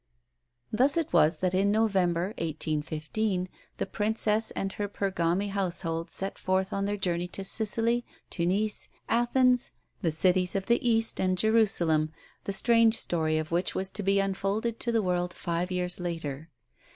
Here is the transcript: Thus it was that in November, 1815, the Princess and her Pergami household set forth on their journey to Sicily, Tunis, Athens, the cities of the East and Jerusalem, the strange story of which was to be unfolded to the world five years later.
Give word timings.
Thus 0.73 0.97
it 0.97 1.13
was 1.13 1.37
that 1.41 1.53
in 1.53 1.71
November, 1.71 2.29
1815, 2.39 3.47
the 3.77 3.85
Princess 3.85 4.49
and 4.49 4.73
her 4.73 4.87
Pergami 4.89 5.49
household 5.51 6.09
set 6.09 6.39
forth 6.39 6.73
on 6.73 6.85
their 6.85 6.97
journey 6.97 7.27
to 7.27 7.43
Sicily, 7.43 8.03
Tunis, 8.31 8.87
Athens, 9.07 9.69
the 10.01 10.09
cities 10.09 10.55
of 10.55 10.65
the 10.65 10.81
East 10.83 11.21
and 11.21 11.37
Jerusalem, 11.37 12.11
the 12.45 12.51
strange 12.51 12.97
story 12.97 13.37
of 13.37 13.51
which 13.51 13.75
was 13.75 13.89
to 13.91 14.01
be 14.01 14.19
unfolded 14.19 14.79
to 14.79 14.91
the 14.91 15.03
world 15.03 15.33
five 15.35 15.69
years 15.71 15.99
later. 15.99 16.49